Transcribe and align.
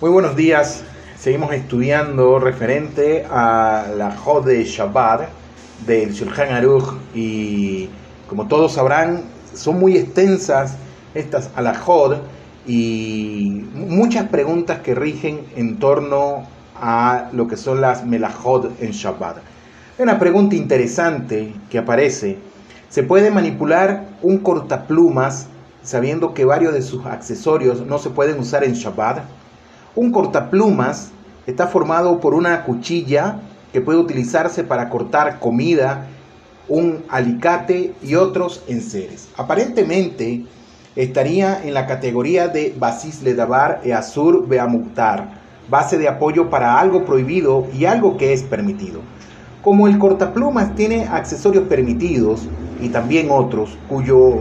Muy 0.00 0.08
buenos 0.08 0.34
días. 0.34 0.82
Seguimos 1.18 1.52
estudiando 1.52 2.38
referente 2.38 3.26
a 3.28 3.84
la 3.98 4.16
Jod 4.16 4.46
de 4.46 4.64
Shabbat 4.64 5.28
del 5.86 6.14
Shulchan 6.14 6.54
Aruch 6.54 6.94
y 7.14 7.90
como 8.26 8.48
todos 8.48 8.72
sabrán 8.72 9.24
son 9.52 9.78
muy 9.78 9.98
extensas 9.98 10.78
estas 11.12 11.50
alajod 11.54 12.16
y 12.66 13.62
muchas 13.74 14.30
preguntas 14.30 14.78
que 14.78 14.94
rigen 14.94 15.42
en 15.54 15.78
torno 15.78 16.46
a 16.80 17.28
lo 17.34 17.46
que 17.46 17.58
son 17.58 17.82
las 17.82 18.06
melajod 18.06 18.70
en 18.80 18.92
Shabbat. 18.92 19.36
Una 19.98 20.18
pregunta 20.18 20.56
interesante 20.56 21.52
que 21.68 21.76
aparece. 21.76 22.38
¿Se 22.88 23.02
puede 23.02 23.30
manipular 23.30 24.06
un 24.22 24.38
cortaplumas 24.38 25.48
sabiendo 25.82 26.32
que 26.32 26.46
varios 26.46 26.72
de 26.72 26.80
sus 26.80 27.04
accesorios 27.04 27.84
no 27.84 27.98
se 27.98 28.08
pueden 28.08 28.38
usar 28.38 28.64
en 28.64 28.72
Shabbat? 28.72 29.39
Un 29.96 30.12
cortaplumas 30.12 31.10
está 31.48 31.66
formado 31.66 32.20
por 32.20 32.34
una 32.34 32.62
cuchilla 32.62 33.40
que 33.72 33.80
puede 33.80 33.98
utilizarse 33.98 34.62
para 34.62 34.88
cortar 34.88 35.40
comida, 35.40 36.06
un 36.68 37.02
alicate 37.08 37.92
y 38.00 38.14
otros 38.14 38.62
enseres. 38.68 39.28
Aparentemente 39.36 40.44
estaría 40.94 41.60
en 41.64 41.74
la 41.74 41.86
categoría 41.86 42.46
de 42.46 42.72
basis 42.78 43.22
ledavar 43.22 43.80
e 43.82 43.92
azur 43.92 44.46
beamuktar, 44.46 45.40
base 45.68 45.98
de 45.98 46.08
apoyo 46.08 46.50
para 46.50 46.78
algo 46.78 47.04
prohibido 47.04 47.66
y 47.76 47.84
algo 47.86 48.16
que 48.16 48.32
es 48.32 48.44
permitido. 48.44 49.00
Como 49.62 49.88
el 49.88 49.98
cortaplumas 49.98 50.74
tiene 50.76 51.06
accesorios 51.06 51.64
permitidos 51.64 52.42
y 52.80 52.90
también 52.90 53.28
otros 53.30 53.76
cuyo 53.88 54.38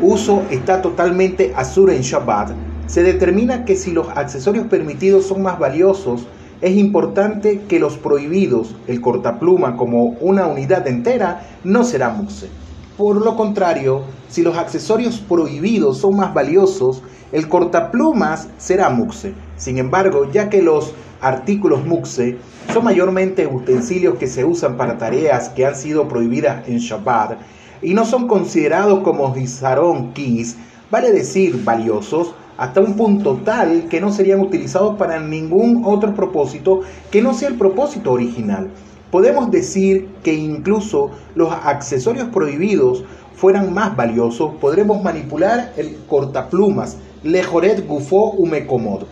uso 0.00 0.44
está 0.50 0.80
totalmente 0.80 1.52
azur 1.56 1.90
en 1.90 2.02
Shabbat, 2.02 2.52
se 2.86 3.02
determina 3.02 3.64
que 3.64 3.76
si 3.76 3.92
los 3.92 4.08
accesorios 4.08 4.66
permitidos 4.66 5.26
son 5.26 5.42
más 5.42 5.58
valiosos, 5.58 6.26
es 6.60 6.76
importante 6.76 7.62
que 7.68 7.78
los 7.78 7.96
prohibidos, 7.96 8.74
el 8.86 9.00
cortapluma 9.00 9.76
como 9.76 10.16
una 10.20 10.46
unidad 10.46 10.86
entera, 10.86 11.46
no 11.64 11.84
será 11.84 12.10
mukse. 12.10 12.48
Por 12.96 13.24
lo 13.24 13.36
contrario, 13.36 14.02
si 14.28 14.42
los 14.42 14.56
accesorios 14.56 15.18
prohibidos 15.18 15.98
son 15.98 16.16
más 16.16 16.32
valiosos, 16.32 17.02
el 17.32 17.48
cortaplumas 17.48 18.48
será 18.58 18.88
mukse. 18.90 19.34
Sin 19.56 19.78
embargo, 19.78 20.30
ya 20.30 20.48
que 20.48 20.62
los 20.62 20.94
artículos 21.20 21.84
mukse 21.84 22.38
son 22.72 22.84
mayormente 22.84 23.46
utensilios 23.46 24.16
que 24.16 24.26
se 24.26 24.44
usan 24.44 24.76
para 24.76 24.98
tareas 24.98 25.48
que 25.48 25.66
han 25.66 25.74
sido 25.74 26.06
prohibidas 26.06 26.68
en 26.68 26.78
Shabbat 26.78 27.38
y 27.82 27.94
no 27.94 28.04
son 28.04 28.28
considerados 28.28 29.00
como 29.00 29.36
Hizaron 29.36 30.12
Kis, 30.12 30.56
vale 30.90 31.12
decir 31.12 31.64
valiosos, 31.64 32.34
hasta 32.56 32.80
un 32.80 32.94
punto 32.94 33.40
tal 33.44 33.88
que 33.88 34.00
no 34.00 34.12
serían 34.12 34.40
utilizados 34.40 34.96
para 34.96 35.20
ningún 35.20 35.82
otro 35.84 36.14
propósito 36.14 36.80
que 37.10 37.22
no 37.22 37.34
sea 37.34 37.48
el 37.48 37.56
propósito 37.56 38.12
original. 38.12 38.70
Podemos 39.10 39.50
decir 39.50 40.08
que 40.22 40.34
incluso 40.34 41.10
los 41.34 41.52
accesorios 41.52 42.28
prohibidos 42.28 43.04
fueran 43.34 43.72
más 43.72 43.96
valiosos, 43.96 44.54
podremos 44.60 45.02
manipular 45.02 45.72
el 45.76 45.96
cortaplumas, 46.08 46.96
lejoret 47.22 47.86
gufo 47.86 48.32
umecomod, 48.32 49.04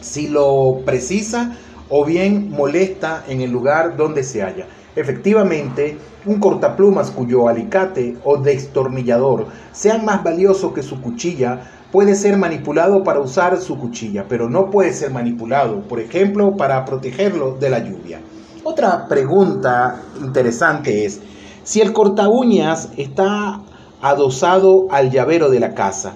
si 0.00 0.28
lo 0.28 0.80
precisa 0.84 1.56
o 1.90 2.04
bien 2.04 2.50
molesta 2.50 3.24
en 3.28 3.40
el 3.40 3.50
lugar 3.50 3.96
donde 3.96 4.22
se 4.22 4.42
halla. 4.42 4.66
Efectivamente, 4.96 5.98
un 6.26 6.40
cortaplumas 6.40 7.10
cuyo 7.10 7.48
alicate 7.48 8.16
o 8.24 8.38
destornillador 8.38 9.46
sean 9.72 10.04
más 10.04 10.24
valioso 10.24 10.72
que 10.72 10.82
su 10.82 11.00
cuchilla 11.00 11.60
puede 11.92 12.14
ser 12.14 12.36
manipulado 12.36 13.02
para 13.02 13.20
usar 13.20 13.56
su 13.60 13.78
cuchilla, 13.78 14.26
pero 14.28 14.48
no 14.48 14.70
puede 14.70 14.92
ser 14.92 15.10
manipulado, 15.10 15.80
por 15.80 16.00
ejemplo, 16.00 16.56
para 16.56 16.84
protegerlo 16.84 17.56
de 17.58 17.70
la 17.70 17.80
lluvia. 17.80 18.20
Otra 18.62 19.08
pregunta 19.08 20.00
interesante 20.20 21.04
es, 21.04 21.20
si 21.64 21.80
el 21.80 21.92
corta 21.92 22.28
uñas 22.28 22.90
está 22.96 23.60
adosado 24.00 24.86
al 24.90 25.10
llavero 25.10 25.50
de 25.50 25.60
la 25.60 25.74
casa, 25.74 26.14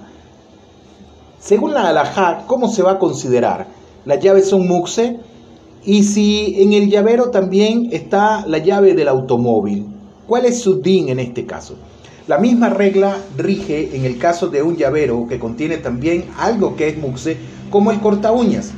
según 1.39 1.75
la 1.75 1.89
alajá, 1.89 2.45
¿cómo 2.47 2.69
se 2.69 2.83
va 2.83 2.93
a 2.93 2.99
considerar? 2.99 3.67
¿Las 4.05 4.21
llaves 4.21 4.49
son 4.49 4.67
muxe? 4.67 5.19
Y 5.87 6.05
si 6.05 6.62
en 6.62 6.72
el 6.72 6.89
llavero 6.89 7.31
también 7.31 7.91
está 7.93 8.47
la 8.47 8.56
llave 8.56 8.95
del 8.95 9.09
automóvil, 9.09 9.87
¿cuál 10.27 10.47
es 10.47 10.61
su 10.61 10.81
din 10.81 11.11
en 11.11 11.19
este 11.19 11.45
caso? 11.45 11.75
La 12.27 12.39
misma 12.39 12.71
regla 12.71 13.19
rige 13.37 13.95
en 13.95 14.06
el 14.06 14.17
caso 14.17 14.49
de 14.49 14.62
un 14.62 14.77
llavero 14.77 15.27
que 15.28 15.39
contiene 15.39 15.77
también 15.77 16.25
algo 16.39 16.75
que 16.75 16.89
es 16.89 16.97
muxe, 16.97 17.37
como 17.69 17.91
el 17.91 18.00
corta 18.00 18.33
uñas. 18.33 18.72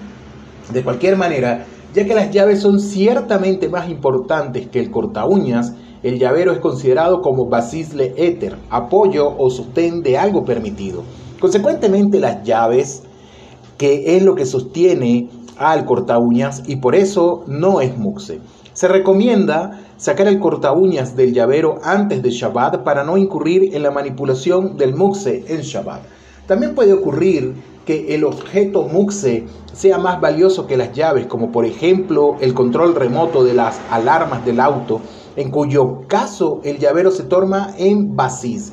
De 0.73 0.83
cualquier 0.83 1.17
manera, 1.17 1.65
ya 1.95 2.05
que 2.05 2.15
las 2.15 2.33
llaves 2.33 2.61
son 2.61 2.81
ciertamente 2.81 3.69
más 3.69 3.89
importantes 3.89 4.67
que 4.67 4.81
el 4.81 4.91
corta 4.91 5.27
uñas, 5.27 5.75
el 6.03 6.19
llavero 6.19 6.51
es 6.51 6.59
considerado 6.59 7.23
como 7.23 7.47
basisle 7.47 8.15
éter, 8.17 8.57
apoyo 8.69 9.33
o 9.39 9.49
sostén 9.49 10.03
de 10.03 10.19
algo 10.19 10.45
permitido. 10.45 11.05
Consecuentemente, 11.39 12.19
las 12.19 12.43
llaves, 12.43 13.05
que 13.79 14.17
es 14.17 14.25
lo 14.25 14.35
que 14.35 14.45
sostiene 14.45 15.29
al 15.59 15.85
corta 15.85 16.19
uñas 16.19 16.63
y 16.67 16.77
por 16.77 16.95
eso 16.95 17.45
no 17.47 17.81
es 17.81 17.97
muxe. 17.97 18.41
Se 18.73 18.89
recomienda 18.89 19.81
sacar 19.97 20.29
el 20.29 20.39
corta 20.39 20.73
uñas 20.73 21.17
del 21.17 21.33
llavero 21.33 21.79
antes 21.83 22.23
de 22.23 22.31
Shabbat 22.31 22.83
para 22.85 23.05
no 23.05 23.17
incurrir 23.17 23.75
en 23.75 23.83
la 23.83 23.91
manipulación 23.91 24.77
del 24.77 24.95
muxe 24.95 25.45
en 25.49 25.63
Shabbat. 25.63 26.03
También 26.47 26.75
puede 26.75 26.93
ocurrir 26.93 27.55
que 27.87 28.15
el 28.15 28.25
objeto 28.25 28.83
muxe 28.83 29.47
sea 29.73 29.97
más 29.97 30.21
valioso 30.21 30.67
que 30.67 30.77
las 30.77 30.93
llaves, 30.93 31.27
como 31.27 31.51
por 31.51 31.65
ejemplo 31.65 32.37
el 32.41 32.53
control 32.53 32.95
remoto 32.95 33.45
de 33.45 33.55
las 33.55 33.81
alarmas 33.91 34.45
del 34.45 34.61
auto, 34.61 35.01
en 35.37 35.51
cuyo 35.51 36.03
caso 36.09 36.61
el 36.65 36.79
llavero 36.79 37.11
se 37.11 37.25
torna 37.25 37.75
en 37.79 38.17
basis, 38.17 38.73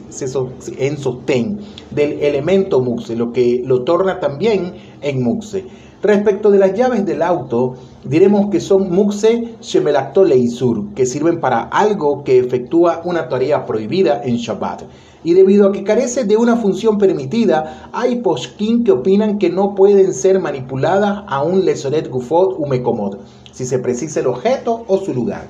en 0.77 0.97
sostén 0.97 1.59
del 1.91 2.19
elemento 2.21 2.81
muxe, 2.81 3.15
lo 3.15 3.31
que 3.31 3.61
lo 3.63 3.83
torna 3.83 4.19
también 4.19 4.73
en 5.01 5.23
muxe. 5.23 5.65
Respecto 6.03 6.51
de 6.51 6.59
las 6.59 6.73
llaves 6.73 7.05
del 7.05 7.21
auto, 7.21 7.75
diremos 8.03 8.49
que 8.49 8.59
son 8.59 8.91
muxe 8.91 9.55
shemelacto 9.61 10.25
leisur, 10.25 10.93
que 10.93 11.05
sirven 11.05 11.39
para 11.39 11.61
algo 11.61 12.25
que 12.25 12.39
efectúa 12.39 12.99
una 13.05 13.29
tarea 13.29 13.65
prohibida 13.65 14.21
en 14.21 14.35
Shabbat. 14.35 14.83
Y 15.23 15.33
debido 15.33 15.65
a 15.65 15.71
que 15.71 15.85
carece 15.85 16.25
de 16.25 16.35
una 16.35 16.57
función 16.57 16.97
permitida, 16.97 17.89
hay 17.93 18.17
poskin 18.17 18.83
que 18.83 18.91
opinan 18.91 19.39
que 19.39 19.49
no 19.49 19.75
pueden 19.75 20.13
ser 20.13 20.41
manipuladas 20.41 21.23
a 21.25 21.41
un 21.41 21.63
lesoret 21.63 22.09
gufot 22.09 22.59
u 22.59 22.67
mecomod, 22.67 23.19
si 23.53 23.65
se 23.65 23.79
precisa 23.79 24.19
el 24.19 24.27
objeto 24.27 24.83
o 24.85 24.97
su 24.97 25.13
lugar. 25.13 25.47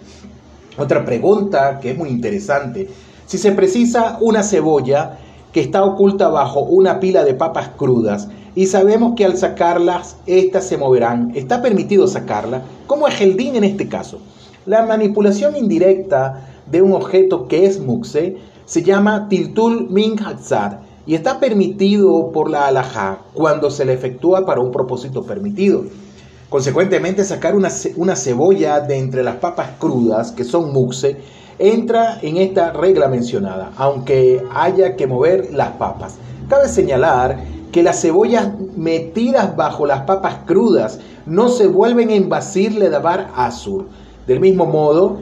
Otra 0.77 1.03
pregunta 1.03 1.79
que 1.79 1.89
es 1.89 1.97
muy 1.97 2.09
interesante, 2.09 2.87
si 3.25 3.39
se 3.39 3.53
precisa 3.53 4.19
una 4.21 4.43
cebolla 4.43 5.17
que 5.53 5.61
está 5.61 5.83
oculta 5.83 6.27
bajo 6.27 6.61
una 6.61 6.99
pila 6.99 7.23
de 7.23 7.35
papas 7.35 7.69
crudas, 7.77 8.27
y 8.55 8.65
sabemos 8.65 9.13
que 9.15 9.25
al 9.25 9.37
sacarlas, 9.37 10.17
éstas 10.25 10.65
se 10.65 10.77
moverán. 10.77 11.31
¿Está 11.35 11.61
permitido 11.61 12.07
sacarla? 12.07 12.61
¿Cómo 12.87 13.07
es 13.07 13.19
el 13.21 13.39
en 13.39 13.63
este 13.63 13.87
caso? 13.87 14.19
La 14.65 14.85
manipulación 14.85 15.55
indirecta 15.55 16.47
de 16.69 16.81
un 16.81 16.93
objeto 16.93 17.47
que 17.47 17.65
es 17.65 17.79
muxe 17.79 18.37
se 18.65 18.83
llama 18.83 19.27
tiltul 19.27 19.89
min 19.89 20.15
hatzad 20.23 20.79
y 21.05 21.15
está 21.15 21.39
permitido 21.39 22.31
por 22.31 22.49
la 22.49 22.67
alajá 22.67 23.19
cuando 23.33 23.69
se 23.69 23.85
le 23.85 23.93
efectúa 23.93 24.45
para 24.45 24.61
un 24.61 24.71
propósito 24.71 25.23
permitido. 25.23 25.83
Consecuentemente, 26.53 27.23
sacar 27.23 27.55
una, 27.55 27.69
una 27.95 28.15
cebolla 28.15 28.79
de 28.79 28.99
entre 28.99 29.23
las 29.23 29.37
papas 29.37 29.69
crudas, 29.79 30.31
que 30.31 30.43
son 30.43 30.71
muxe, 30.71 31.17
entra 31.57 32.19
en 32.21 32.37
esta 32.37 32.71
regla 32.71 33.07
mencionada, 33.07 33.71
aunque 33.75 34.43
haya 34.53 34.95
que 34.95 35.07
mover 35.07 35.51
las 35.51 35.69
papas. 35.69 36.17
Cabe 36.47 36.67
señalar 36.67 37.39
que 37.71 37.81
las 37.81 37.99
cebollas 37.99 38.49
metidas 38.77 39.55
bajo 39.55 39.87
las 39.87 40.01
papas 40.01 40.41
crudas 40.45 40.99
no 41.25 41.49
se 41.49 41.65
vuelven 41.65 42.09
a 42.09 42.15
invasirle 42.15 42.91
davar 42.91 43.31
azur. 43.35 43.87
Del 44.27 44.39
mismo 44.39 44.67
modo, 44.67 45.21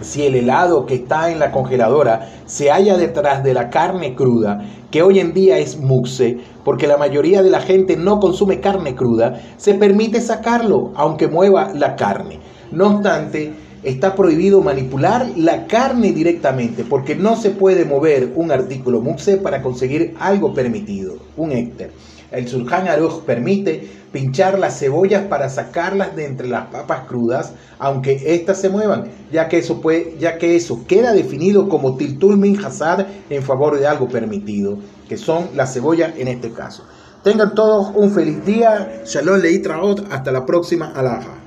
si 0.00 0.26
el 0.26 0.34
helado 0.34 0.86
que 0.86 0.94
está 0.94 1.30
en 1.30 1.38
la 1.38 1.50
congeladora 1.50 2.28
se 2.46 2.70
halla 2.70 2.96
detrás 2.96 3.42
de 3.42 3.54
la 3.54 3.70
carne 3.70 4.14
cruda, 4.14 4.60
que 4.90 5.02
hoy 5.02 5.20
en 5.20 5.32
día 5.32 5.58
es 5.58 5.78
muxe, 5.78 6.38
porque 6.64 6.86
la 6.86 6.96
mayoría 6.96 7.42
de 7.42 7.50
la 7.50 7.60
gente 7.60 7.96
no 7.96 8.18
consume 8.18 8.60
carne 8.60 8.94
cruda, 8.94 9.40
se 9.56 9.74
permite 9.74 10.20
sacarlo, 10.20 10.92
aunque 10.94 11.28
mueva 11.28 11.72
la 11.74 11.96
carne. 11.96 12.40
No 12.72 12.88
obstante, 12.88 13.52
está 13.82 14.14
prohibido 14.14 14.60
manipular 14.60 15.30
la 15.36 15.66
carne 15.66 16.12
directamente 16.12 16.84
porque 16.84 17.14
no 17.14 17.36
se 17.36 17.50
puede 17.50 17.84
mover 17.84 18.32
un 18.34 18.50
artículo 18.50 19.00
muxe 19.00 19.36
para 19.36 19.62
conseguir 19.62 20.14
algo 20.18 20.52
permitido, 20.52 21.14
un 21.36 21.52
écter. 21.52 21.92
El 22.30 22.48
Surjan 22.48 22.88
Aruj 22.88 23.22
permite 23.24 23.88
pinchar 24.12 24.58
las 24.58 24.78
cebollas 24.78 25.24
para 25.24 25.48
sacarlas 25.48 26.16
de 26.16 26.26
entre 26.26 26.48
las 26.48 26.66
papas 26.66 27.06
crudas, 27.06 27.52
aunque 27.78 28.34
éstas 28.34 28.60
se 28.60 28.68
muevan, 28.68 29.08
ya 29.30 29.48
que 29.48 29.58
eso, 29.58 29.80
puede, 29.80 30.16
ya 30.18 30.38
que 30.38 30.56
eso 30.56 30.86
queda 30.86 31.12
definido 31.12 31.68
como 31.68 31.96
tiltul 31.96 32.36
min 32.36 32.64
hasad 32.64 33.06
en 33.30 33.42
favor 33.42 33.78
de 33.78 33.86
algo 33.86 34.08
permitido, 34.08 34.78
que 35.08 35.16
son 35.16 35.48
las 35.54 35.74
cebollas 35.74 36.16
en 36.16 36.28
este 36.28 36.52
caso. 36.52 36.84
Tengan 37.26 37.56
todos 37.56 37.90
un 37.96 38.12
feliz 38.12 38.44
día. 38.46 39.02
Shalom 39.04 39.40
Leitraot. 39.40 40.12
Hasta 40.12 40.30
la 40.30 40.46
próxima. 40.46 40.92
Alaja. 40.94 41.42